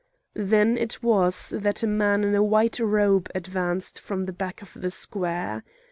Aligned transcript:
Then 0.33 0.77
it 0.79 1.03
was 1.03 1.53
that 1.55 1.83
a 1.83 1.85
man 1.87 2.23
in 2.23 2.33
a 2.33 2.41
white 2.41 2.79
robe 2.79 3.29
advanced 3.35 3.99
from 3.99 4.25
the 4.25 4.33
back 4.33 4.63
of 4.63 4.73
the 4.73 4.89
square. 4.89 5.63